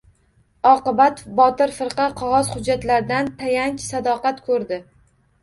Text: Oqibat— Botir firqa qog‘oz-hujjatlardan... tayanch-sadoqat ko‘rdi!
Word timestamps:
Oqibat— 0.69 1.21
Botir 1.39 1.73
firqa 1.81 2.07
qog‘oz-hujjatlardan... 2.23 3.31
tayanch-sadoqat 3.43 4.43
ko‘rdi! 4.51 4.83